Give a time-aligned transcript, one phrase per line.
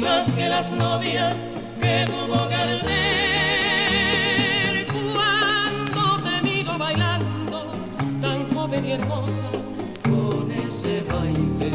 [0.00, 1.44] Más que las novias
[1.80, 2.86] que tuvo Gardel.
[5.14, 7.70] Cuando te miro bailando,
[8.20, 9.46] tan joven y hermosa,
[10.02, 11.70] con ese baile.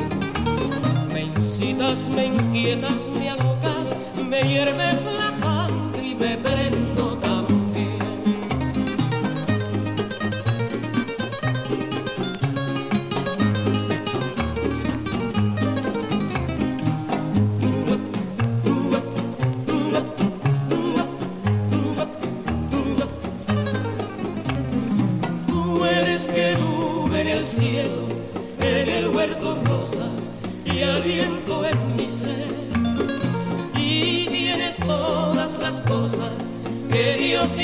[1.14, 3.96] Me incitas, me inquietas, me alocas,
[4.30, 6.91] me hierves la sangre y me prendo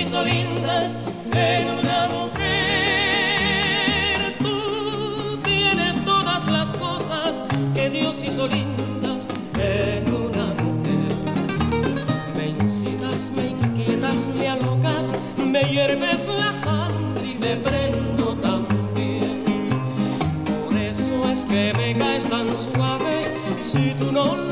[0.01, 0.99] hizo lindas
[1.33, 2.35] en una mujer.
[4.39, 7.41] Tú tienes todas las cosas
[7.73, 9.27] que Dios hizo lindas
[9.59, 11.15] en una mujer.
[12.35, 19.43] Me incitas, me inquietas, me alocas, me hierves la sangre y me prendo también.
[20.45, 24.46] Por eso es que me caes tan suave, si tú no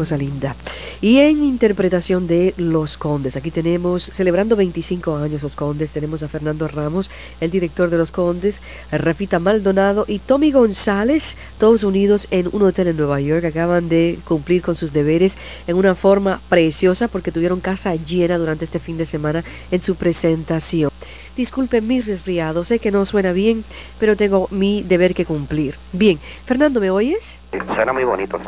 [0.00, 0.56] cosa linda.
[1.02, 6.28] Y en interpretación de Los Condes, aquí tenemos, celebrando 25 años Los Condes, tenemos a
[6.28, 12.48] Fernando Ramos, el director de Los Condes, Rafita Maldonado y Tommy González, todos unidos en
[12.50, 13.44] un hotel en Nueva York.
[13.44, 18.64] Acaban de cumplir con sus deberes en una forma preciosa porque tuvieron casa llena durante
[18.64, 20.90] este fin de semana en su presentación.
[21.36, 23.64] Disculpen mis resfriados, sé que no suena bien,
[23.98, 25.74] pero tengo mi deber que cumplir.
[25.92, 27.38] Bien, Fernando, ¿me oyes?
[27.74, 28.40] Suena muy bonito.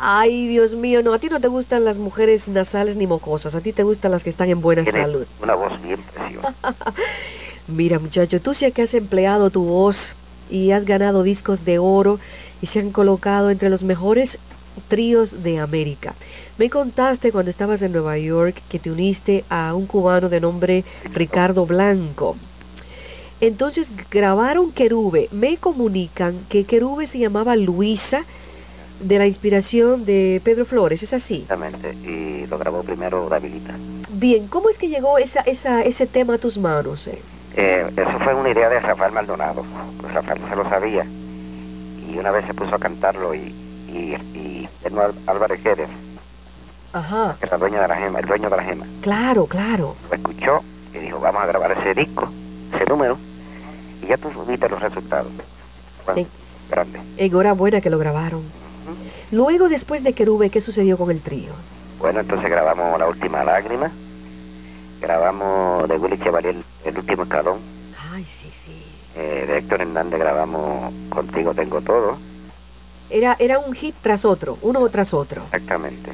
[0.00, 3.60] Ay, Dios mío, no, a ti no te gustan las mujeres nasales ni mocosas, a
[3.60, 5.26] ti te gustan las que están en buena Tiene salud.
[5.42, 6.54] una voz bien preciosa.
[7.68, 10.14] Mira, muchacho, tú sí que has empleado tu voz
[10.50, 12.18] y has ganado discos de oro
[12.62, 14.38] y se han colocado entre los mejores
[14.86, 16.14] tríos de América.
[16.56, 20.84] Me contaste cuando estabas en Nueva York que te uniste a un cubano de nombre
[21.12, 22.36] Ricardo Blanco.
[23.40, 25.28] Entonces grabaron Querube.
[25.32, 28.24] Me comunican que Querube se llamaba Luisa
[29.00, 31.42] de la inspiración de Pedro Flores, ¿es así?
[31.42, 31.92] Exactamente.
[31.94, 33.74] Y lo grabó primero Davilita.
[34.10, 37.06] Bien, ¿cómo es que llegó esa, esa, ese tema a tus manos?
[37.06, 37.20] eh?
[37.56, 39.64] Eh, eso fue una idea de Rafael Maldonado.
[40.00, 41.04] Pues Rafael se lo sabía.
[41.04, 43.54] Y una vez se puso a cantarlo y,
[43.88, 44.68] y, y
[45.26, 45.88] Álvarez Jerez,
[46.92, 49.94] Ajá, que era dueño de la gema, el dueño de la gema, claro, claro.
[50.08, 50.62] lo escuchó
[50.94, 52.28] y dijo, vamos a grabar ese disco,
[52.74, 53.18] ese número,
[54.02, 55.30] y ya tú viste los resultados.
[56.06, 56.26] Bueno, Sí.
[56.70, 56.98] grande.
[57.18, 58.42] Enhorabuena que lo grabaron.
[59.30, 61.50] Luego, después de Querube, ¿qué sucedió con el trío?
[61.98, 63.90] Bueno, entonces grabamos La Última Lágrima,
[65.00, 67.58] grabamos de Willy Chevalier El Último Escalón,
[68.12, 68.82] Ay, sí, sí.
[69.16, 72.18] eh, de Héctor Hernández grabamos Contigo Tengo Todo,
[73.10, 75.42] Era, era un hit tras otro, uno tras otro.
[75.44, 76.12] exactamente.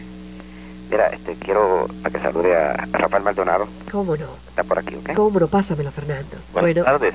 [0.91, 4.27] Mira, este, quiero para que salude a Rafael Maldonado, ¿Cómo no?
[4.49, 5.13] está por aquí, ¿ok?
[5.15, 5.49] ¿Cómo no?
[5.49, 6.37] Pásamelo, Fernando.
[6.53, 7.15] Buenas bueno, tardes.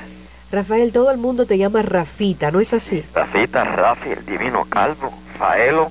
[0.52, 3.04] Rafael, todo el mundo te llama Rafita, ¿no es así?
[3.13, 5.89] Rafita, Rafi, el divino calvo, Faelo,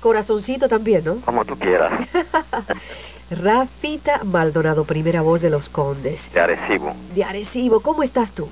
[0.00, 1.16] Corazoncito también, ¿no?
[1.22, 1.92] como tú quieras,
[3.30, 6.30] Rafita Maldonado, primera voz de los Condes.
[6.32, 6.94] de Arecibo.
[7.14, 8.48] De Arecibo, ¿cómo estás tú?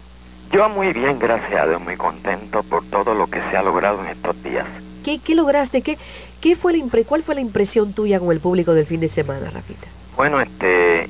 [0.50, 4.00] Yo muy bien, gracias a Dios, muy contento por todo lo que se ha logrado
[4.02, 4.66] en estos días.
[5.04, 5.82] ¿Qué, qué lograste?
[5.82, 5.96] ¿Qué,
[6.40, 9.08] qué fue la impre ¿Cuál fue la impresión tuya con el público del fin de
[9.08, 9.86] semana, Rafita?
[10.16, 11.08] Bueno, este,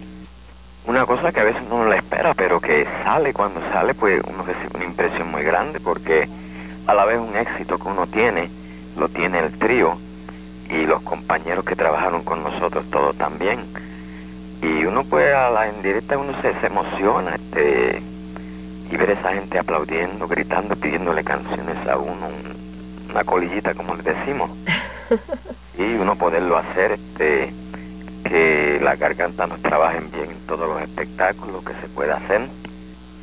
[0.86, 4.20] una cosa que a veces uno no la espera, pero que sale cuando sale, pues
[4.28, 6.28] uno recibe una impresión muy grande porque
[6.86, 8.50] a la vez un éxito que uno tiene,
[8.96, 9.98] lo tiene el trío
[10.68, 13.60] y los compañeros que trabajaron con nosotros, todos también.
[14.62, 18.02] Y uno pues a la indirecta uno se, se emociona este,
[18.90, 22.28] y ver esa gente aplaudiendo, gritando, pidiéndole canciones a uno,
[23.10, 24.50] una colillita como le decimos.
[25.78, 27.52] y uno poderlo hacer, este,
[28.24, 32.48] que la garganta nos trabajen bien en todos los espectáculos que se pueda hacer.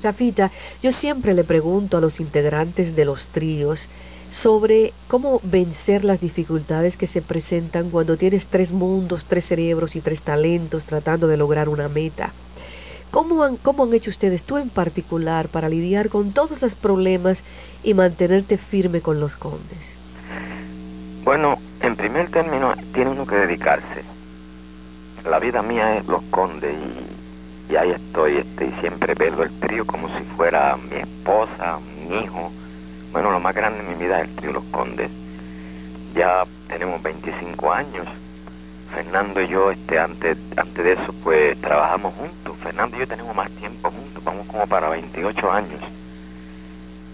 [0.04, 0.52] Rafita,
[0.82, 3.90] yo siempre le pregunto a los integrantes de los tríos
[4.32, 10.02] sobre cómo vencer las dificultades que se presentan cuando tienes tres mundos, tres cerebros y
[10.02, 12.32] tres talentos tratando de lograr una meta.
[13.12, 17.44] ¿Cómo han, ¿Cómo han hecho ustedes, tú en particular, para lidiar con todos los problemas
[17.84, 19.80] y mantenerte firme con los condes?
[21.24, 24.04] Bueno, en primer término, tiene uno que dedicarse.
[25.28, 26.76] La vida mía es los condes
[27.70, 31.80] y, y ahí estoy, este, y siempre veo el trío como si fuera mi esposa,
[32.08, 32.52] mi hijo.
[33.12, 35.10] Bueno, lo más grande en mi vida es el trío Los Condes.
[36.16, 38.08] Ya tenemos 25 años.
[38.94, 42.56] Fernando y yo, este, antes, antes de eso, pues trabajamos juntos.
[42.62, 45.82] Fernando y yo tenemos más tiempo juntos, vamos como para 28 años.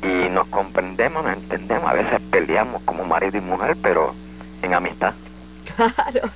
[0.02, 4.14] Y nos comprendemos, nos entendemos, a veces peleamos como marido y mujer, pero
[4.62, 5.14] en amistad.
[5.76, 6.30] Claro.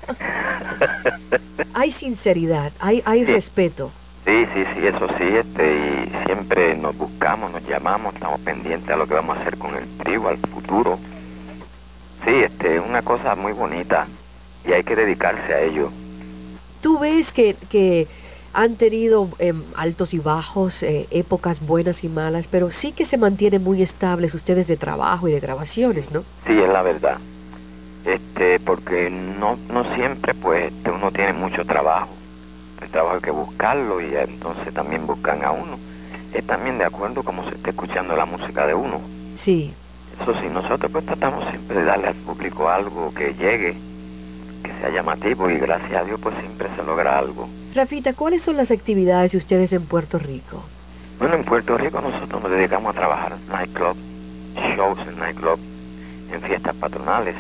[1.74, 3.32] hay sinceridad, hay, hay Sí.
[3.32, 3.92] respeto.
[4.30, 8.96] Sí, sí, sí, eso sí, este, y siempre nos buscamos, nos llamamos, estamos pendientes a
[8.96, 11.00] lo que vamos a hacer con el trío, al futuro.
[12.24, 14.06] Sí, este, es una cosa muy bonita
[14.64, 15.90] y hay que dedicarse a ello.
[16.80, 18.08] Tú ves que, que
[18.54, 23.18] han tenido em, altos y bajos, eh, épocas buenas y malas, pero sí que se
[23.18, 26.24] mantienen muy estables ustedes de trabajo y de grabaciones, ¿no?
[26.46, 27.18] Sí, es la verdad.
[28.06, 32.19] Este, porque no, no siempre, pues, este, uno tiene mucho trabajo.
[32.82, 35.78] El trabajo hay que buscarlo y entonces también buscan a uno.
[36.34, 39.02] Es también de acuerdo como se está escuchando la música de uno.
[39.36, 39.74] Sí.
[40.22, 43.76] Eso sí, nosotros pues tratamos siempre de darle al público algo que llegue,
[44.64, 47.48] que sea llamativo y gracias a Dios pues siempre se logra algo.
[47.74, 50.64] Rafita, ¿cuáles son las actividades de ustedes en Puerto Rico?
[51.20, 53.96] Bueno, en Puerto Rico nosotros nos dedicamos a trabajar en nightclub,
[54.76, 55.60] shows en nightclub,
[56.32, 57.36] en fiestas patronales.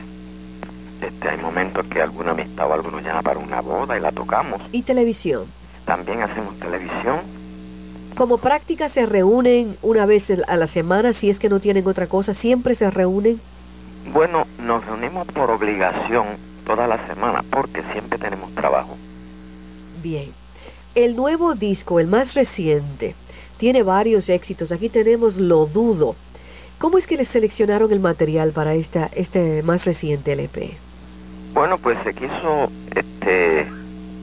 [1.01, 4.11] Este, hay momentos que alguna amistad o algo nos llama para una boda y la
[4.11, 4.61] tocamos.
[4.71, 5.45] Y televisión.
[5.85, 7.21] También hacemos televisión.
[8.15, 12.07] Como práctica se reúnen una vez a la semana, si es que no tienen otra
[12.07, 13.39] cosa, siempre se reúnen.
[14.13, 16.25] Bueno, nos reunimos por obligación
[16.65, 18.97] toda la semana porque siempre tenemos trabajo.
[20.03, 20.31] Bien.
[20.95, 23.15] El nuevo disco, el más reciente,
[23.57, 24.71] tiene varios éxitos.
[24.71, 26.15] Aquí tenemos Lo Dudo.
[26.77, 30.88] ¿Cómo es que les seleccionaron el material para esta, este más reciente LP?
[31.53, 33.67] Bueno, pues se quiso, este,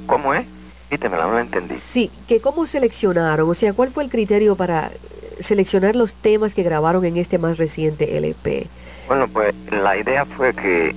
[0.06, 0.46] ¿cómo es?
[0.90, 1.76] Dítemela, no la entendí.
[1.78, 4.92] Sí, que cómo seleccionaron, o sea, ¿cuál fue el criterio para
[5.40, 8.68] seleccionar los temas que grabaron en este más reciente LP?
[9.08, 10.94] Bueno, pues la idea fue que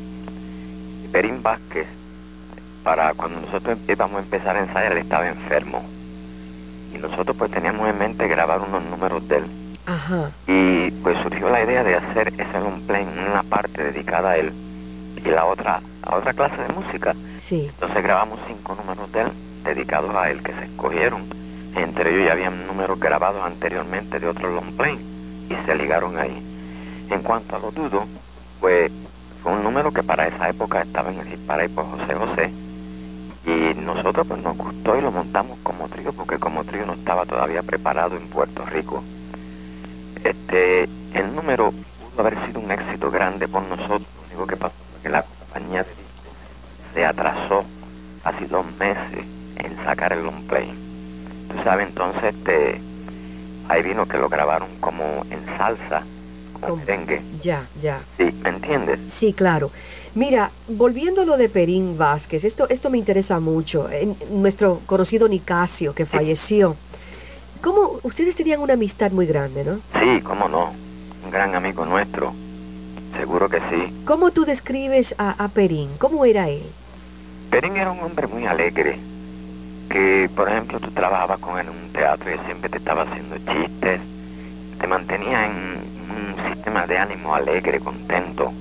[1.11, 1.87] Perín Vázquez,
[2.83, 5.83] para cuando nosotros íbamos a empezar a ensayar, él estaba enfermo.
[6.93, 9.43] Y nosotros pues teníamos en mente grabar unos números de él.
[9.85, 14.31] Ajá, Y pues surgió la idea de hacer ese long play en una parte dedicada
[14.31, 14.53] a él
[15.23, 17.15] y la otra a otra clase de música.
[17.47, 17.67] sí.
[17.67, 19.31] Entonces grabamos cinco números de él
[19.63, 21.23] dedicados a él que se escogieron.
[21.75, 24.97] Entre ellos ya habían números grabados anteriormente de otros long play
[25.49, 26.43] y se ligaron ahí.
[27.09, 28.05] En cuanto a lo dudo,
[28.59, 28.91] pues
[29.43, 32.51] fue un número que para esa época estaba en el parade por José José
[33.45, 37.25] y nosotros pues nos gustó y lo montamos como trío porque como trío no estaba
[37.25, 39.03] todavía preparado en Puerto Rico.
[40.23, 40.83] Este,
[41.13, 45.03] el número pudo haber sido un éxito grande por nosotros, lo único que pasó fue
[45.03, 45.89] que la compañía de
[46.93, 47.63] se atrasó
[48.23, 49.25] casi dos meses
[49.57, 50.71] en sacar el long play.
[51.49, 52.81] Tú sabes, entonces este,
[53.67, 56.03] ahí vino que lo grabaron como en salsa,
[56.59, 57.21] como merengue.
[57.41, 57.99] Ya, ya.
[58.17, 58.99] Sí, ¿me entiendes?
[59.13, 59.71] Sí, claro.
[60.15, 63.89] Mira, volviendo a lo de Perín Vázquez, esto, esto me interesa mucho.
[63.89, 66.75] En- nuestro conocido Nicasio, que falleció.
[67.61, 67.99] ¿Cómo?
[68.03, 69.79] Ustedes tenían una amistad muy grande, ¿no?
[69.99, 70.73] Sí, cómo no.
[71.23, 72.33] Un gran amigo nuestro.
[73.17, 74.03] Seguro que sí.
[74.05, 75.89] ¿Cómo tú describes a, a Perín?
[75.97, 76.63] ¿Cómo era él?
[77.49, 78.99] Perín era un hombre muy alegre.
[79.89, 83.37] Que, por ejemplo, tú trabajabas con él en un teatro y siempre te estaba haciendo
[83.37, 84.01] chistes.
[84.79, 88.53] Te mantenía en un sistema de ánimo alegre, contento.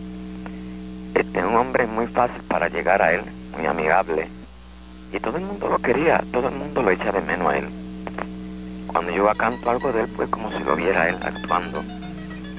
[1.14, 3.22] Este, un hombre muy fácil para llegar a él,
[3.56, 4.28] muy amigable.
[5.12, 7.68] Y todo el mundo lo quería, todo el mundo lo echa de menos a él.
[8.86, 11.82] Cuando yo canto algo de él, pues como si lo viera él actuando.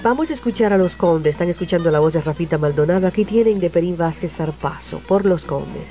[0.01, 1.31] Vamos a escuchar a los condes.
[1.31, 3.05] Están escuchando la voz de Rafita Maldonado.
[3.05, 5.87] Aquí tienen de Perín Vázquez Zarpazo por los condes.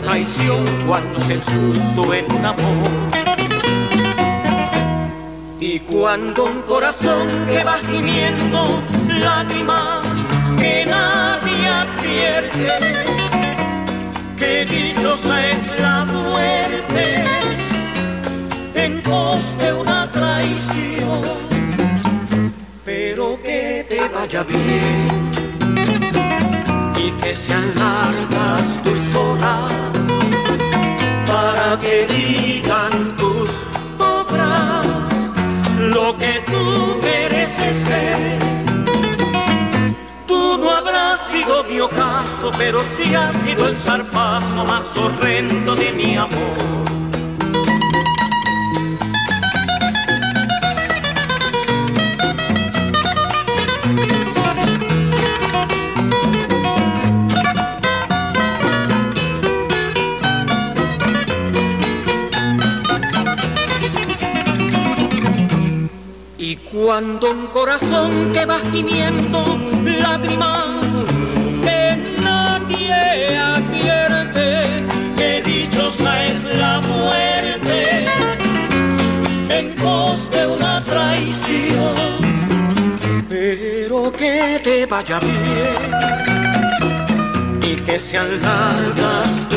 [0.00, 2.90] Traición cuando se susto en un amor.
[5.60, 10.04] Y cuando un corazón que va gimiendo lágrimas
[10.58, 12.68] que nadie advierte,
[14.38, 17.24] que dichosa es la muerte
[18.74, 21.22] en pos de una traición,
[22.84, 25.27] pero que te vaya bien
[27.28, 29.70] que sean largas tus horas
[31.26, 33.50] para que digan tus
[33.98, 34.86] obras
[35.78, 38.38] lo que tú mereces ser.
[40.26, 45.92] Tú no habrás sido mi ocaso, pero sí has sido el zarpazo más horrendo de
[45.92, 47.07] mi amor.
[66.98, 70.82] Cuando un corazón que va gimiendo lágrimas
[71.62, 74.84] que nadie advierte,
[75.16, 78.04] que dichosa es la muerte
[79.48, 81.94] en pos de una traición,
[83.28, 85.92] pero que te vaya bien
[87.62, 89.47] y que sean largas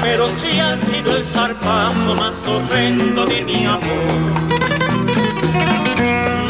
[0.00, 4.40] pero sí has sido el zarpazo más horrendo de mi amor.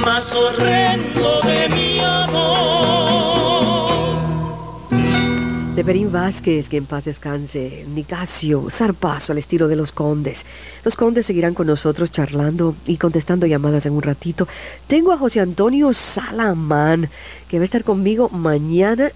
[0.04, 3.04] Más horrendo de mi amor.
[5.74, 10.38] De Perín Vázquez, que en paz descanse, Nicasio, Zarpazo al estilo de los condes.
[10.84, 14.46] Los condes seguirán con nosotros charlando y contestando llamadas en un ratito.
[14.86, 17.10] Tengo a José Antonio Salamán,
[17.48, 19.10] que va a estar conmigo mañana.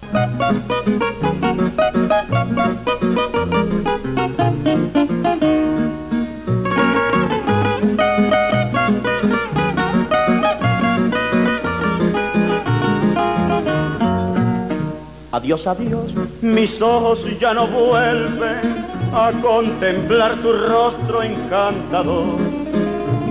[15.31, 18.83] Adiós, adiós, mis ojos ya no vuelven
[19.13, 22.39] a contemplar tu rostro encantador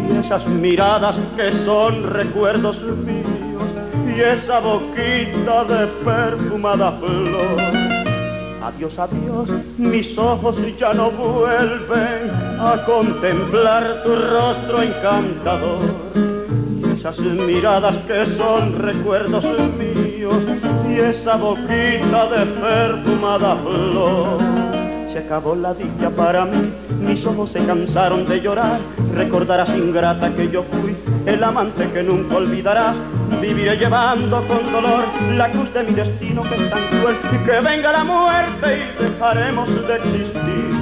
[0.08, 3.68] y esas miradas que son recuerdos míos
[4.06, 7.62] y esa boquita de perfumada flor.
[8.62, 16.28] Adiós, adiós, mis ojos ya no vuelven a contemplar tu rostro encantador
[16.98, 19.44] esas miradas que son recuerdos
[19.78, 20.42] míos
[20.98, 24.38] esa boquita de perfumada flor.
[25.12, 28.80] Se acabó la dicha para mí, mis ojos se cansaron de llorar.
[29.14, 32.96] Recordarás ingrata que yo fui el amante que nunca olvidarás.
[33.40, 35.04] Viviré llevando con dolor
[35.36, 37.16] la cruz de mi destino que es tan cruel.
[37.32, 40.74] Y que venga la muerte y dejaremos de existir.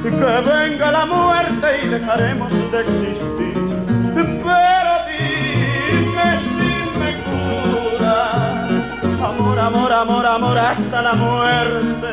[0.00, 3.49] Y que venga la muerte y dejaremos de existir.
[9.60, 12.08] Amor, amor, amor, hasta la muerte.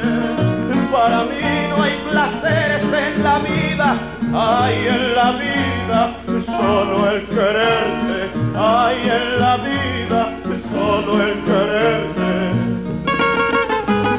[0.92, 3.98] Para mí no hay placeres en la vida,
[4.34, 6.12] hay en la vida
[6.46, 8.20] solo el quererte,
[8.54, 10.34] hay en la vida
[10.72, 11.97] solo el quererte.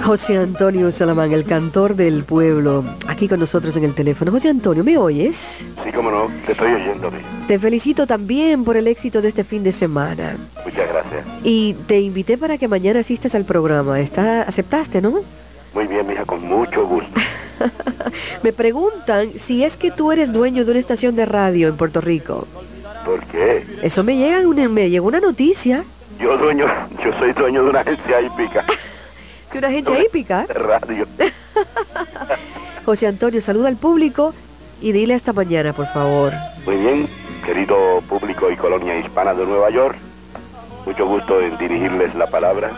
[0.08, 4.30] José Antonio Salamán, el cantor del pueblo, aquí con nosotros en el teléfono.
[4.30, 5.36] José Antonio, ¿me oyes?
[5.84, 7.10] Sí, cómo no, te estoy oyendo.
[7.46, 10.38] Te felicito también por el éxito de este fin de semana.
[10.64, 11.26] Muchas gracias.
[11.44, 14.00] Y te invité para que mañana asistas al programa.
[14.00, 15.20] ¿Está, ¿Aceptaste, no?
[15.74, 17.20] Muy bien, mija, con mucho gusto.
[18.42, 22.00] Me preguntan si es que tú eres dueño de una estación de radio en Puerto
[22.00, 22.48] Rico.
[23.04, 23.62] ¿Por qué?
[23.82, 25.84] Eso me llega una, me llegó una noticia
[26.18, 26.64] Yo dueño,
[27.04, 28.64] yo soy dueño de una agencia hípica
[29.52, 30.46] de una agencia hípica.
[30.46, 31.06] de radio.
[32.84, 34.34] José Antonio, saluda al público
[34.80, 36.32] y dile hasta mañana, por favor.
[36.64, 37.08] Muy bien,
[37.44, 39.96] querido público y colonia hispana de Nueva York,
[40.86, 42.70] mucho gusto en dirigirles la palabra.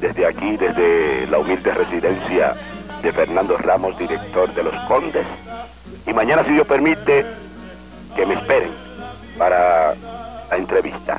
[0.00, 2.54] Desde aquí, desde la humilde residencia
[3.02, 5.26] de Fernando Ramos, director de Los Condes,
[6.06, 7.24] Y mañana, si Dios permite,
[8.14, 8.70] que me esperen
[9.38, 9.94] para
[10.50, 11.18] la entrevista.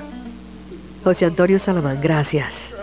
[1.04, 2.75] José Antonio Salamán, gracias.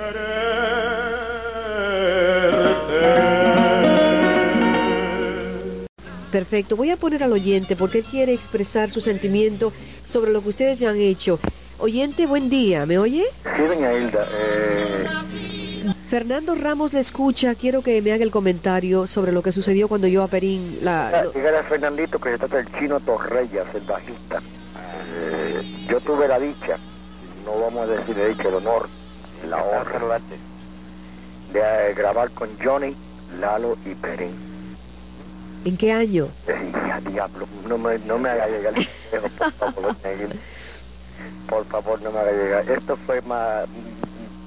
[6.32, 9.72] Perfecto, voy a poner al oyente porque él quiere expresar su sentimiento
[10.02, 11.38] sobre lo que ustedes ya han hecho.
[11.78, 13.26] Oyente, buen día, ¿me oye?
[13.56, 14.26] Sí, doña Hilda.
[14.32, 15.04] Eh,
[16.08, 20.06] Fernando Ramos le escucha, quiero que me haga el comentario sobre lo que sucedió cuando
[20.06, 21.22] yo a Perín la...
[21.24, 24.38] lo- dígale a Fernandito que se trata del chino Torreyas, el bajista.
[25.18, 26.76] Eh, yo tuve la dicha,
[27.44, 28.88] no vamos a decir de dicha, el honor,
[29.48, 30.20] la honra
[31.52, 32.94] de grabar con Johnny,
[33.40, 34.51] Lalo y Perín.
[35.64, 36.28] ¿En qué año?
[36.48, 36.72] Eh,
[37.10, 39.96] diablo, no me, no me haga llegar por favor.
[41.48, 42.70] Por favor, no me haga llegar.
[42.70, 43.66] Esto fue más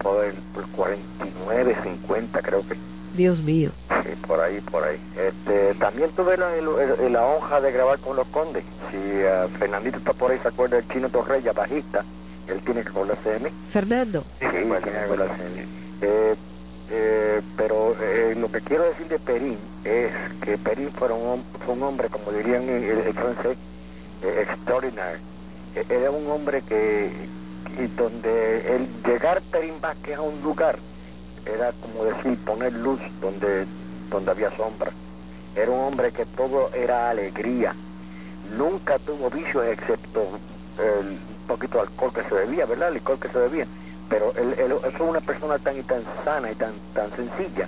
[0.02, 2.76] por el por 49, 50 creo que.
[3.16, 3.70] Dios mío.
[4.04, 5.00] Sí, por ahí, por ahí.
[5.16, 8.64] Este, también tuve la, el- la honra de grabar con los condes.
[8.92, 12.04] Si eh, Fernandito está por ahí, se acuerda del chino Torreya, bajista,
[12.48, 13.50] él tiene que acordarse de mí.
[13.72, 15.62] Fernando, Sí, tiene que acordarse de mí.
[16.02, 16.36] Eh,
[16.98, 20.12] eh, pero eh, lo que quiero decir de Perín es
[20.42, 23.58] que Perín fue un, fue un hombre, como dirían el, el francés,
[24.24, 25.20] eh, extraordinario.
[25.76, 27.12] Eh, Era un hombre que,
[27.78, 30.80] y donde el llegar Perín Vázquez a un lugar
[31.46, 33.66] era como decir poner luz donde,
[34.10, 34.92] donde había sombra.
[35.56, 37.76] Era un hombre que todo era alegría.
[38.58, 40.22] Nunca tuvo vicios excepto
[40.80, 42.88] el poquito de alcohol que se bebía, ¿verdad?
[42.90, 43.68] El licor que se bebía.
[44.10, 47.68] Pero él, él- él fue una persona tan y tan sana y tan, tan sencilla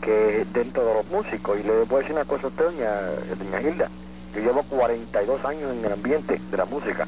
[0.00, 2.90] que dentro de los músicos, y le voy a decir una cosa a usted, doña,
[3.38, 3.88] doña Hilda,
[4.34, 7.06] yo llevo 42 años en el ambiente de la música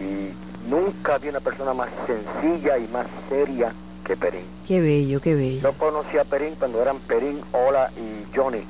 [0.00, 0.32] y
[0.68, 3.72] nunca vi una persona más sencilla y más seria
[4.04, 4.44] que Perín.
[4.66, 5.60] qué bello, qué bello.
[5.62, 8.62] Yo conocí a Perín cuando eran Perín, Ola y Johnny.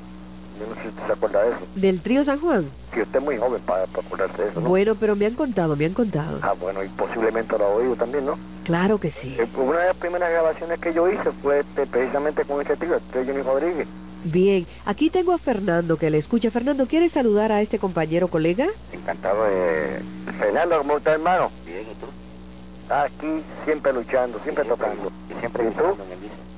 [0.59, 1.59] Yo no sé si usted se acuerda de eso.
[1.75, 2.69] ¿Del trío San Juan?
[2.93, 4.69] Si usted es muy joven para, para acordarse de eso, ¿no?
[4.69, 6.39] Bueno, pero me han contado, me han contado.
[6.41, 8.37] Ah, bueno, y posiblemente lo ha oído también, ¿no?
[8.67, 9.33] Claro que sí.
[9.39, 12.97] Eh, Una de las primeras grabaciones que yo hice fue este, precisamente con este tío,
[12.97, 13.87] este Johnny Rodríguez.
[14.25, 16.51] Bien, aquí tengo a Fernando que le escucha.
[16.51, 18.67] Fernando, ¿quieres saludar a este compañero colega?
[18.91, 20.01] Encantado de...
[20.37, 21.49] Fernando, ¿cómo estás, hermano?
[21.65, 22.93] Bien, ¿y tú?
[22.93, 25.13] Aquí siempre luchando, siempre tocando.
[25.33, 25.97] ¿Y siempre ¿Y tú?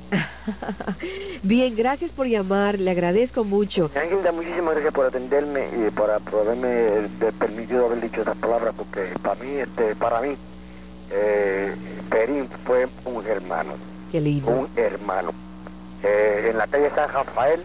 [1.43, 3.91] Bien, gracias por llamar, le agradezco mucho.
[3.93, 9.13] Ángela, muchísimas gracias por atenderme y por haberme eh, permitido haber dicho esas palabras, porque
[9.21, 10.35] para mí, este, para mí,
[11.11, 11.73] eh,
[12.09, 13.73] Perín fue un hermano,
[14.11, 14.51] Qué lindo.
[14.51, 15.31] un hermano.
[16.03, 17.61] Eh, en la calle San Rafael,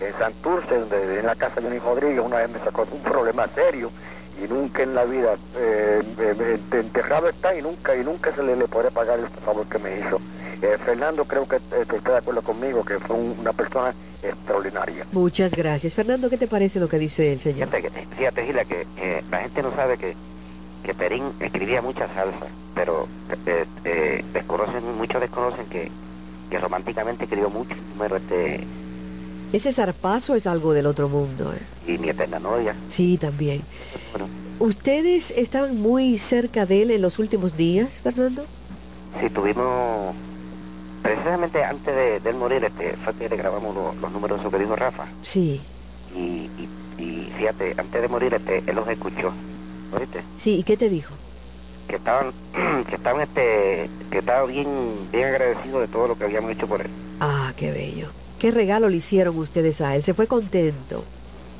[0.00, 3.48] en Santurce, donde, en la casa de Johnny Rodríguez, una vez me sacó un problema
[3.54, 3.90] serio
[4.42, 8.54] y nunca en la vida, eh, eh, enterrado está y nunca y nunca se le,
[8.56, 10.20] le podré pagar el favor que me hizo.
[10.60, 15.06] Eh, Fernando, creo que eh, está de acuerdo conmigo, que fue un- una persona extraordinaria.
[15.12, 15.94] Muchas gracias.
[15.94, 17.68] Fernando, ¿qué te parece lo que dice el señor?
[17.70, 20.14] Fíjate, fíjate, Gila, que eh, la gente no sabe que,
[20.86, 23.08] que Perín escribía mucha salsa, pero
[23.46, 25.90] eh, eh, desconocen, muchos desconocen que,
[26.48, 28.64] que románticamente escribió mucho número este
[29.52, 31.52] Ese zarpazo es algo del otro mundo.
[31.52, 31.92] ¿eh?
[31.92, 32.74] y mi eterna novia.
[32.88, 33.62] Sí, también.
[34.12, 38.44] Bueno, ¿Ustedes estaban muy cerca de él en los últimos días, Fernando?
[39.20, 40.14] sí tuvimos
[41.02, 44.52] precisamente antes de, de él morir, este, fue que le grabamos lo- los números esos
[44.52, 45.04] que dijo Rafa.
[45.22, 45.60] Sí.
[46.14, 46.68] Y, y,
[46.98, 49.32] y fíjate, antes de morir, este, él los escuchó.
[49.92, 50.22] ¿Oíste?
[50.38, 51.14] Sí, ¿y qué te dijo?
[51.88, 52.32] que estaban
[52.88, 54.66] que estaban este que estaba bien
[55.12, 56.88] bien agradecido de todo lo que habíamos hecho por él
[57.20, 58.08] Ah, qué bello.
[58.40, 60.02] ¿Qué regalo le hicieron ustedes a él?
[60.02, 61.04] Se fue contento.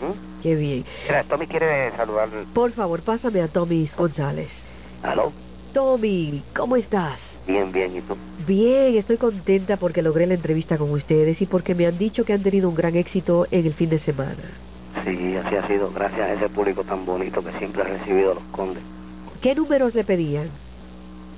[0.03, 0.43] ¿Mm?
[0.43, 0.85] Qué bien.
[1.09, 4.65] Mira, Tommy quiere saludar Por favor, pásame a Tommy González.
[5.03, 5.33] aló
[5.73, 7.39] Tommy, ¿cómo estás?
[7.47, 11.75] bien bien y tú Bien, estoy contenta porque logré la entrevista con ustedes y porque
[11.75, 14.43] me han dicho que han tenido un gran éxito en el fin de semana.
[15.07, 18.35] Sí así ha sido gracias a ese público tan bonito que siempre ha recibido a
[18.35, 18.83] los condes
[19.40, 20.51] ¿Qué números le pedían?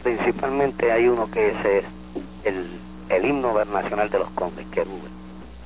[0.02, 1.54] principalmente hay uno que es
[2.44, 2.66] el
[3.10, 4.84] el himno nacional de los condes que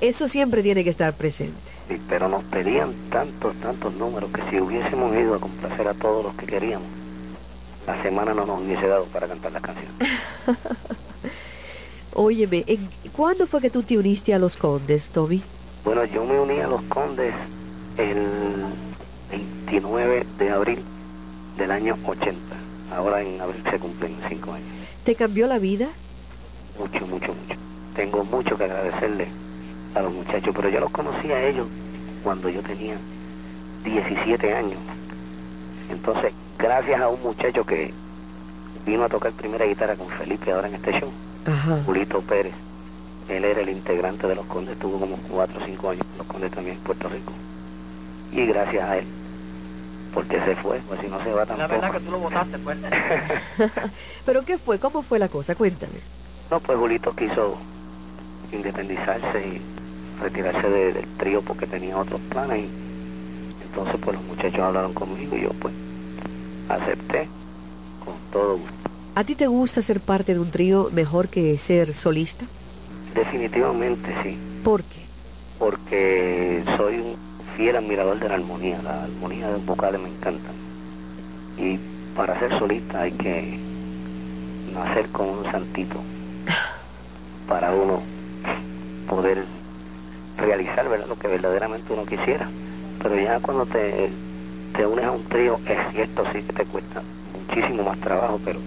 [0.00, 1.58] Eso siempre tiene que estar presente.
[1.88, 6.24] Sí, pero nos pedían tantos, tantos números que si hubiésemos ido a complacer a todos
[6.24, 6.86] los que queríamos,
[7.84, 9.92] la semana no nos hubiese dado para cantar las canciones.
[12.14, 15.42] Óyeme, ¿en- ¿cuándo fue que tú te uniste a los Condes, Tommy?
[15.84, 17.34] Bueno, yo me uní a los Condes
[17.98, 18.64] el
[19.30, 20.78] 29 de abril
[21.56, 22.38] del año 80.
[22.94, 24.68] Ahora en abril se cumplen cinco años.
[25.04, 25.88] ¿Te cambió la vida?
[26.78, 27.58] Mucho, mucho, mucho.
[27.94, 29.28] Tengo mucho que agradecerle
[29.94, 31.66] a los muchachos, pero yo los conocí a ellos
[32.22, 32.96] cuando yo tenía
[33.84, 34.78] 17 años.
[35.90, 37.92] Entonces, gracias a un muchacho que
[38.86, 41.10] vino a tocar primera guitarra con Felipe ahora en este show,
[41.46, 41.82] Ajá.
[41.84, 42.52] Julito Pérez,
[43.28, 46.50] él era el integrante de los Condes, tuvo como 4 o 5 años, los Condes
[46.50, 47.32] también en Puerto Rico.
[48.32, 49.06] Y gracias a él,
[50.14, 51.58] porque se fue, pues si no se va tampoco.
[51.58, 52.78] La verdad que tú lo votaste, pues.
[54.26, 54.78] ¿Pero qué fue?
[54.78, 55.54] ¿Cómo fue la cosa?
[55.54, 56.00] Cuéntame.
[56.50, 57.56] No, pues Julito quiso
[58.52, 59.60] independizarse y
[60.22, 62.68] retirarse de- del trío porque tenía otros planes y
[63.64, 65.72] entonces pues los muchachos hablaron conmigo y yo pues
[66.68, 67.28] acepté
[68.04, 68.72] con todo gusto.
[69.14, 72.44] ¿A ti te gusta ser parte de un trío mejor que ser solista?
[73.14, 75.00] Definitivamente sí, ¿Por qué?
[75.58, 77.16] porque soy un
[77.56, 80.50] fiel admirador de la armonía, la armonía de los vocales me encanta.
[81.58, 81.78] Y
[82.16, 83.58] para ser solista hay que
[84.74, 85.96] nacer con un santito
[87.48, 88.02] para uno
[89.08, 89.44] poder
[90.38, 92.48] realizar lo que verdaderamente uno quisiera.
[93.02, 94.10] Pero ya cuando te,
[94.74, 98.60] te unes a un trío, es cierto, sí que te cuesta muchísimo más trabajo, pero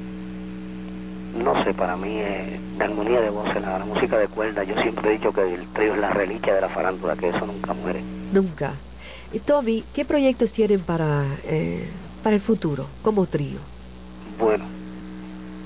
[1.43, 4.79] no sé, para mí eh, la armonía de voces, la, la música de cuerda, yo
[4.81, 7.73] siempre he dicho que el trío es la reliquia de la farándula, que eso nunca
[7.73, 8.01] muere.
[8.35, 8.73] Nunca.
[9.31, 11.87] Y Tommy, ¿qué proyectos tienen para, eh,
[12.21, 13.59] para el futuro como trío?
[14.37, 14.65] Bueno,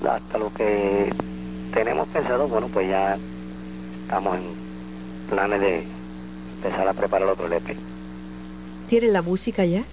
[0.08, 1.12] hasta lo que
[1.74, 3.18] tenemos pensado, bueno, pues ya
[4.04, 4.44] estamos en
[5.32, 5.84] planes de
[6.58, 7.76] empezar a preparar otro LP.
[8.88, 9.84] ¿Tienen la música ya?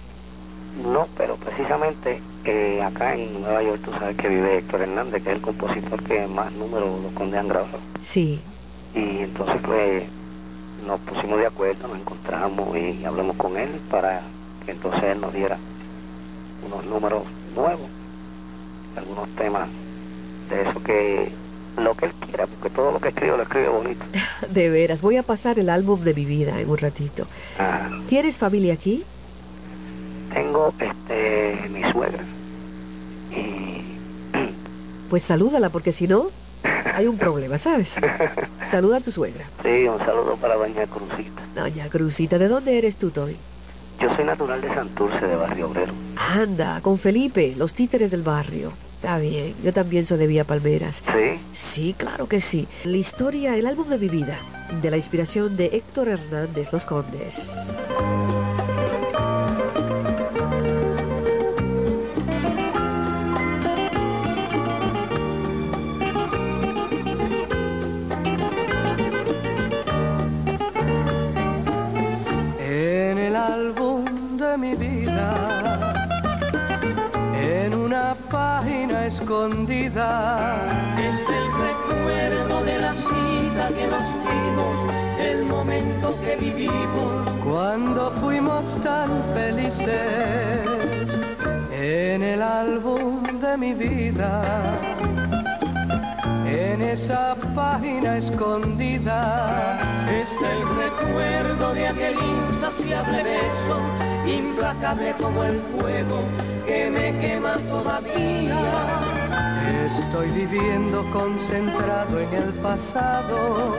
[0.83, 5.29] No, pero precisamente eh, acá en Nueva York tú sabes que vive Héctor Hernández, que
[5.31, 7.79] es el compositor que más números los condes han grabado.
[8.03, 8.39] Sí.
[8.93, 10.03] Y entonces pues
[10.85, 14.21] nos pusimos de acuerdo, nos encontramos y hablamos con él para
[14.65, 15.57] que entonces él nos diera
[16.65, 17.23] unos números
[17.55, 17.87] nuevos,
[18.95, 19.67] algunos temas
[20.49, 21.31] de eso que
[21.77, 24.05] lo que él quiera, porque todo lo que escribo lo escribe bonito.
[24.49, 27.27] De veras, voy a pasar el álbum de mi vida en un ratito.
[27.59, 29.03] Ah, ¿Tienes familia aquí?
[30.33, 32.23] tengo este mi suegra
[33.31, 33.81] y
[35.09, 36.27] Pues salúdala, porque si no,
[36.63, 37.93] hay un problema, ¿sabes?
[38.67, 39.45] Saluda a tu suegra.
[39.63, 41.41] sí, un saludo para doña Cruzita.
[41.55, 43.35] Doña Cruzita, ¿de dónde eres tú, Tommy?
[43.99, 45.93] Yo soy natural de Santurce, de Barrio Obrero.
[46.15, 48.71] Anda, con Felipe, los títeres del barrio.
[48.95, 51.03] Está bien, yo también soy de Vía Palmeras.
[51.13, 52.67] Sí, Sí, claro que sí.
[52.83, 54.37] La historia, el álbum de mi vida,
[54.81, 57.51] de la inspiración de Héctor Hernández, Los Condes.
[79.27, 80.55] Escondida,
[80.97, 84.75] Está el recuerdo de la cita que nos dimos,
[85.19, 87.33] el momento que vivimos.
[87.43, 89.89] cuando fuimos tan felices.
[91.73, 94.41] En el álbum de mi vida,
[96.49, 99.77] en esa página escondida,
[100.09, 103.77] Está el recuerdo de aquel insaciable beso,
[104.25, 106.19] implacable como el fuego
[106.65, 108.96] que me quema todavía.
[109.67, 113.75] Estoy viviendo concentrado en el pasado.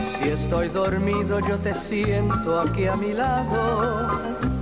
[0.00, 4.10] Si estoy dormido yo te siento aquí a mi lado.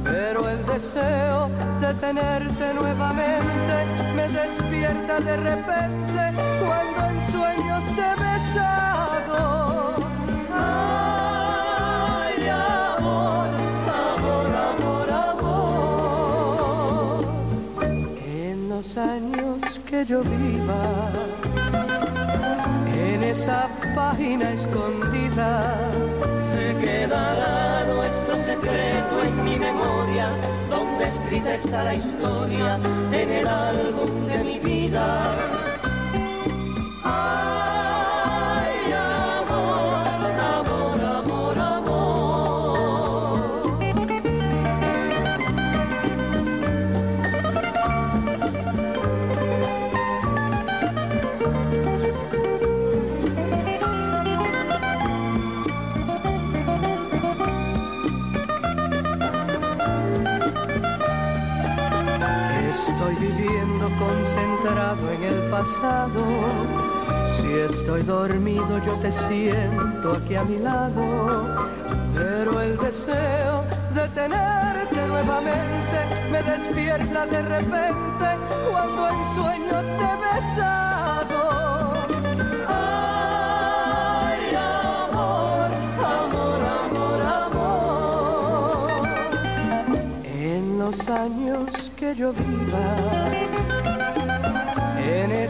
[0.02, 1.48] Pero el deseo
[1.80, 3.86] de tenerte nuevamente
[4.16, 6.32] me despierta de repente
[6.66, 9.69] cuando en sueños te he besado.
[20.04, 21.10] Yo viva,
[22.94, 25.90] en esa página escondida,
[26.50, 30.28] Se quedará nuestro secreto en mi memoria,
[30.68, 32.78] donde escrita está la historia
[33.12, 35.69] en el álbum de mi vida.
[64.00, 66.24] Concentrado en el pasado.
[67.36, 71.68] Si estoy dormido yo te siento aquí a mi lado.
[72.14, 73.62] Pero el deseo
[73.94, 75.98] de tenerte nuevamente
[76.32, 78.26] me despierta de repente
[78.70, 81.40] cuando en sueños te he besado.
[82.68, 84.42] Ay,
[85.12, 85.70] amor,
[86.18, 88.90] amor, amor.
[90.26, 92.96] En los años que yo viva,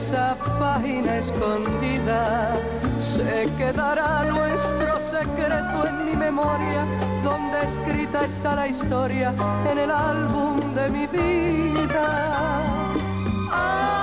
[0.01, 2.57] esa página escondida,
[2.97, 6.87] se quedará nuestro secreto en mi memoria,
[7.23, 9.35] donde escrita está la historia
[9.71, 12.07] en el álbum de mi vida.
[13.53, 14.00] Ay,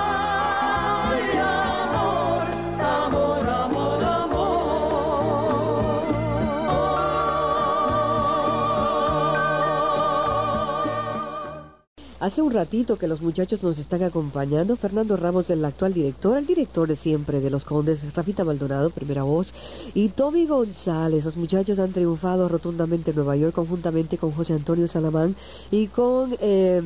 [12.28, 16.44] Hace un ratito que los muchachos nos están acompañando, Fernando Ramos, el actual director, el
[16.44, 19.54] director de siempre de Los Condes, Rafita Maldonado, primera voz,
[19.94, 21.24] y Tommy González.
[21.24, 25.36] Los muchachos han triunfado rotundamente en Nueva York conjuntamente con José Antonio Salamán
[25.70, 26.36] y con...
[26.42, 26.82] Eh,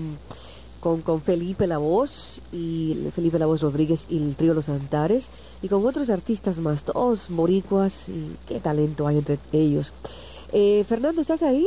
[0.79, 5.27] con, con, Felipe La Voz y Felipe La Voz Rodríguez y el trío Los Antares
[5.61, 9.93] y con otros artistas más, todos moricuas y qué talento hay entre ellos.
[10.53, 11.67] Eh, Fernando, ¿estás ahí?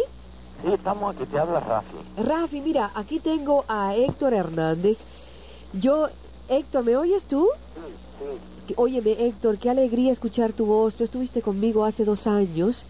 [0.63, 1.97] Sí, estamos aquí, te habla Rafi.
[2.17, 4.99] Rafi, mira, aquí tengo a Héctor Hernández.
[5.73, 6.07] Yo,
[6.49, 7.47] Héctor, ¿me oyes tú?
[7.75, 8.25] Sí,
[8.67, 8.73] sí.
[8.77, 10.95] Óyeme, Héctor, qué alegría escuchar tu voz.
[10.95, 12.85] Tú estuviste conmigo hace dos años.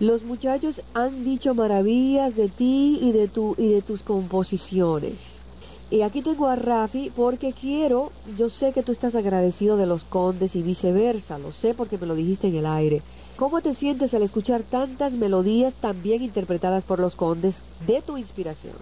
[0.00, 5.42] Los muchachos han dicho maravillas de ti y de, tu, y de tus composiciones.
[5.90, 10.04] Y aquí tengo a Rafi porque quiero, yo sé que tú estás agradecido de los
[10.04, 13.02] condes y viceversa, lo sé porque me lo dijiste en el aire.
[13.36, 18.16] ¿Cómo te sientes al escuchar tantas melodías tan bien interpretadas por los condes de tu
[18.16, 18.74] inspiración?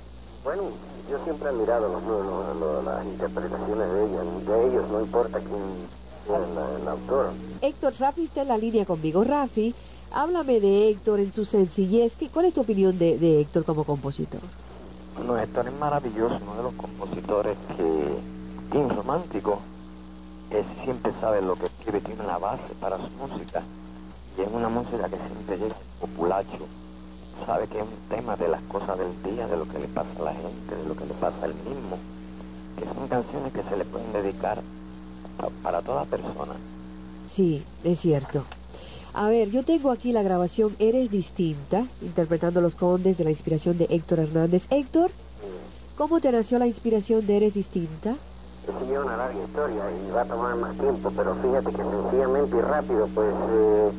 [0.44, 0.64] Bueno,
[1.10, 5.38] yo siempre he admirado los, los, los, las interpretaciones de ellos, de ellos, no importa
[5.38, 5.60] quién
[6.26, 7.30] sea el, el autor.
[7.62, 9.24] Héctor, Rafi está en la línea conmigo.
[9.24, 9.74] Rafi,
[10.12, 12.16] háblame de Héctor en su sencillez.
[12.32, 14.40] ¿Cuál es tu opinión de, de Héctor como compositor?
[15.16, 19.60] Bueno, Héctor es maravilloso, uno de los compositores que, bien romántico,
[20.50, 23.62] es, siempre sabe lo que escribe, tiene la base para su música.
[24.38, 26.66] Y es una música que siempre llega populacho.
[27.46, 30.10] Sabe que es un tema de las cosas del día, de lo que le pasa
[30.18, 31.98] a la gente, de lo que le pasa a él mismo.
[32.78, 34.58] Que son canciones que se le pueden dedicar
[35.38, 36.54] a, para toda persona.
[37.34, 38.44] Sí, es cierto.
[39.12, 43.76] A ver, yo tengo aquí la grabación Eres Distinta, interpretando Los Condes de la inspiración
[43.76, 44.66] de Héctor Hernández.
[44.70, 45.10] Héctor,
[45.96, 48.14] ¿cómo te nació la inspiración de Eres Distinta?
[48.68, 52.60] Es una larga historia y va a tomar más tiempo, pero fíjate que sencillamente y
[52.60, 53.90] rápido, pues eh,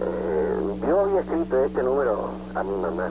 [0.00, 3.08] eh, yo había escrito este número a mi mamá.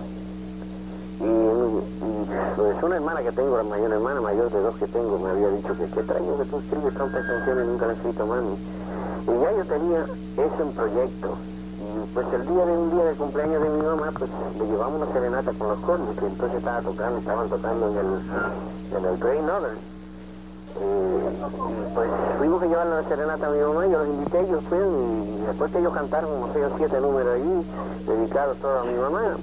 [1.20, 5.30] Y, y, una hermana que tengo, la mayor hermana mayor de dos que tengo, me
[5.30, 8.26] había dicho que qué extraño que tú escribes tantas canciones y nunca las he escrito
[8.26, 8.58] mami.
[9.24, 10.06] Y ya yo tenía
[10.38, 11.38] eso en proyecto.
[11.80, 15.02] Y pues el día de un día de cumpleaños de mi mamá, pues le llevamos
[15.02, 19.18] una serenata con los cornos, que entonces estaba tocando, estaban tocando en el, en el
[19.20, 19.99] Grey Northern.
[21.94, 25.46] Pues fuimos a llevar la serenata a mi mamá, yo los invité, ellos fueron y
[25.46, 27.66] después que ellos cantaron como seis o siete números ahí,
[28.08, 29.38] dedicados todos a mi mamá.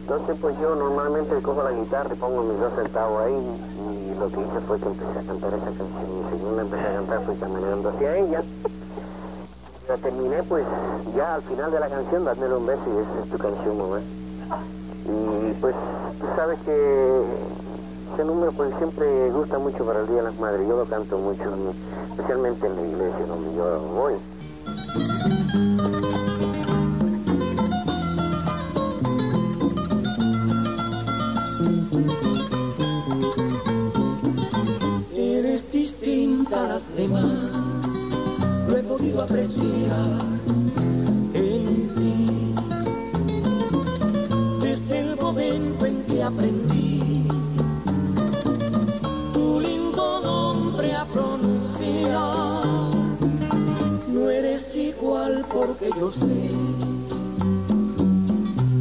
[0.00, 4.28] Entonces pues yo normalmente cojo la guitarra y pongo mis dos centavos ahí y lo
[4.28, 7.24] que hice fue que empecé a cantar esa canción y según la empecé a cantar
[7.24, 8.42] fui caminando hacia ella.
[9.88, 10.64] La terminé pues
[11.14, 14.00] ya al final de la canción dándole un beso y esa es tu canción mamá.
[15.04, 15.74] Y pues
[16.20, 17.22] tú sabes que
[18.12, 21.18] ese número pues siempre gusta mucho para el Día de las Madres, yo lo canto
[21.18, 21.44] mucho,
[22.10, 24.14] especialmente en la iglesia donde yo voy.
[35.14, 37.50] Eres distinta a las demás,
[38.68, 40.26] lo he podido apreciar
[41.32, 42.54] en ti.
[44.60, 47.41] Desde el momento en que aprendí
[49.52, 52.64] tu lindo nombre a pronunciar,
[54.08, 56.50] no eres igual porque yo sé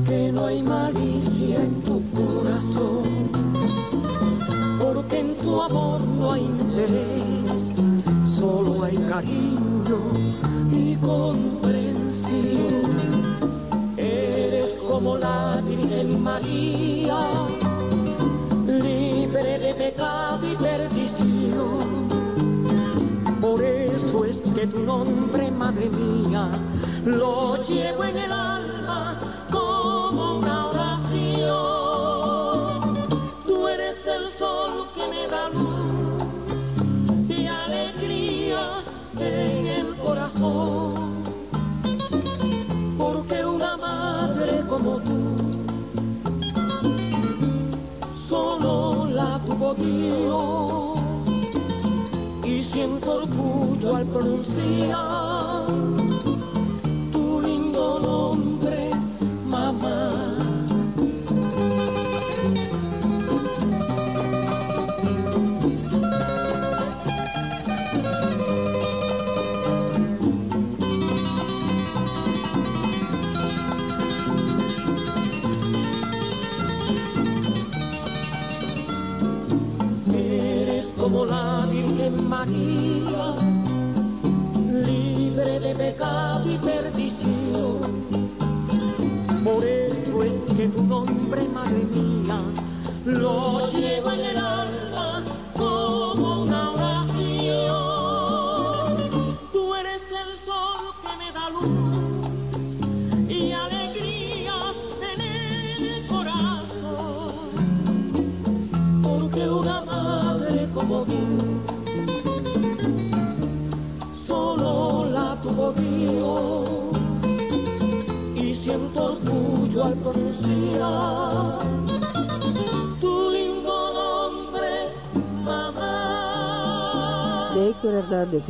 [0.07, 3.03] que no hay malicia en tu corazón.
[4.79, 7.63] Porque en tu amor no hay interés,
[8.39, 9.99] solo hay cariño
[10.71, 12.85] y comprensión.
[13.97, 17.17] Eres como la Virgen María,
[23.41, 26.47] Por eso es que tu nombre, madre mía,
[27.05, 28.40] lo llevo en el alma
[52.43, 55.10] Y siento orgullo al pronunciar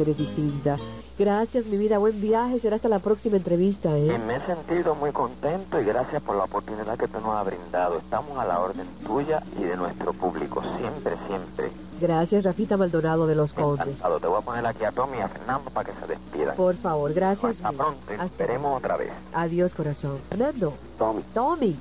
[0.02, 0.78] eres distinta.
[1.20, 1.98] Gracias, mi vida.
[2.00, 2.60] Buen viaje.
[2.60, 4.18] Será hasta la próxima entrevista, ¿eh?
[4.26, 7.98] me he sentido muy contento y gracias por la oportunidad que tú nos has brindado.
[7.98, 11.72] Estamos a la orden tuya y de nuestro público, siempre, siempre.
[12.00, 13.86] Gracias, Rafita Maldonado de Los Condes.
[13.88, 14.20] Encantado.
[14.20, 16.56] Te voy a poner aquí a Tommy y a Fernando para que se despidan.
[16.56, 17.58] Por favor, gracias.
[17.58, 19.12] Hasta pronto Hasta- veremos otra vez.
[19.34, 20.18] Adiós, corazón.
[20.30, 21.78] Fernando, Tommy, Tommy,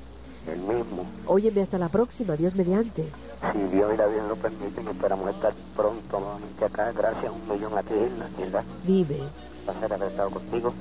[0.46, 1.04] el mismo.
[1.26, 2.36] óyeme hasta la próxima.
[2.36, 3.08] Dios mediante.
[3.52, 6.92] Si Dios y la vida lo permiten, esperamos estar pronto nuevamente acá.
[6.92, 7.94] Gracias un millón a ti.
[8.42, 9.16] Hilda, Dime.
[9.20, 10.72] un placer haber estado contigo.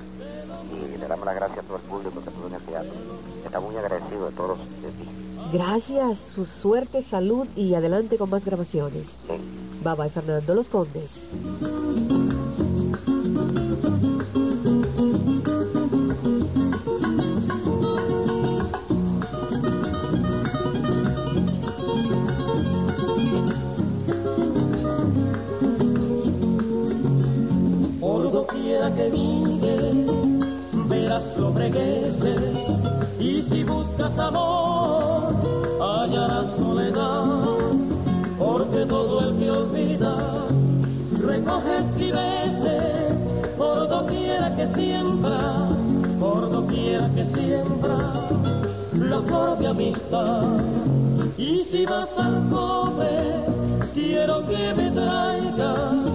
[0.73, 2.91] Y le damos las gracias a todo el público que estuvo en el teatro.
[3.45, 5.09] Está muy agradecido de todos de ti.
[5.53, 9.07] Gracias, su suerte, salud y adelante con más grabaciones.
[9.27, 9.33] Sí.
[9.83, 11.29] Bye bye, Fernando Los Condes.
[28.95, 32.81] Que mires, verás lobregueses,
[33.19, 35.33] y si buscas amor,
[35.81, 37.25] hallarás soledad,
[38.37, 40.15] porque todo el que olvida,
[41.19, 43.13] recoge esquiveces,
[43.57, 45.69] por doquiera que siembra,
[46.19, 48.13] por doquiera que siembra,
[48.93, 50.43] la flor de amistad.
[51.37, 53.43] Y si vas al cobre,
[53.93, 56.08] quiero que me traigas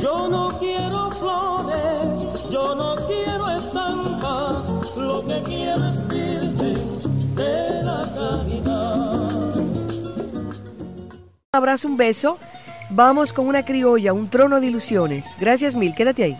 [0.00, 8.10] Yo no quiero flores, yo no quiero estampas, lo que quiero es virgen de la
[8.14, 9.56] caridad.
[11.52, 12.38] Un abrazo, un beso.
[12.90, 15.26] Vamos con una criolla, un trono de ilusiones.
[15.38, 16.38] Gracias mil, quédate ahí.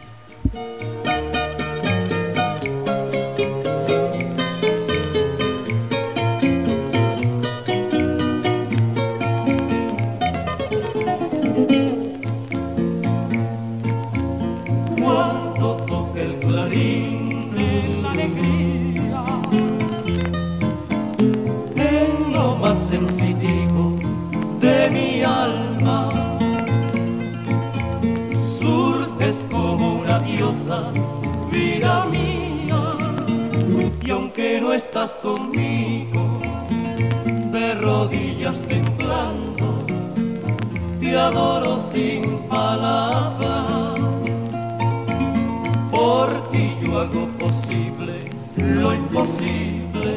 [48.80, 50.14] Lo imposible.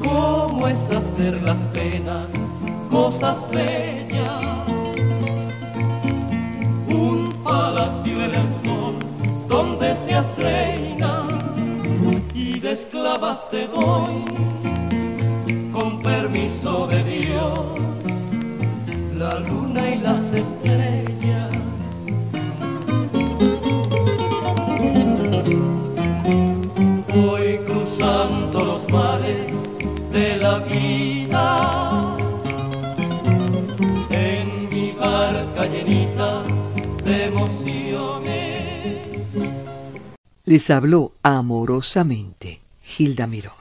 [0.00, 2.26] ¿Cómo es hacer las penas
[2.90, 4.42] cosas bellas?
[6.88, 8.94] Un palacio en el sol
[9.48, 11.24] donde seas reina
[12.34, 13.46] y de esclavas
[15.72, 17.60] con permiso de Dios
[19.16, 20.47] la luna y las.
[30.56, 32.16] Vida
[34.10, 36.42] en mi barca llenita
[37.04, 38.48] de emociones.
[40.44, 42.60] Les habló amorosamente
[42.98, 43.57] Hilda Miró.